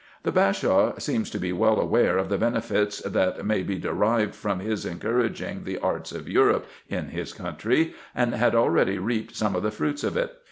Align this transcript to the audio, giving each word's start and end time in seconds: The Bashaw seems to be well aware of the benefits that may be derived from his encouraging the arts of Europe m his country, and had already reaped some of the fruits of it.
The 0.23 0.31
Bashaw 0.31 0.97
seems 0.97 1.29
to 1.29 1.37
be 1.37 1.53
well 1.53 1.79
aware 1.79 2.17
of 2.17 2.27
the 2.29 2.37
benefits 2.39 3.01
that 3.03 3.45
may 3.45 3.61
be 3.61 3.77
derived 3.77 4.33
from 4.33 4.57
his 4.59 4.83
encouraging 4.83 5.63
the 5.63 5.77
arts 5.77 6.11
of 6.11 6.27
Europe 6.27 6.65
m 6.89 7.09
his 7.09 7.33
country, 7.33 7.93
and 8.15 8.33
had 8.33 8.55
already 8.55 8.97
reaped 8.97 9.35
some 9.35 9.55
of 9.55 9.61
the 9.61 9.69
fruits 9.69 10.03
of 10.03 10.17
it. 10.17 10.35